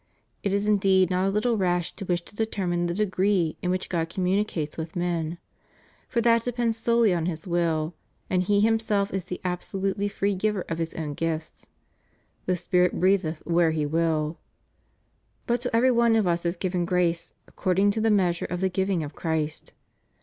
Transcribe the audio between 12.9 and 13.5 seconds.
breatheth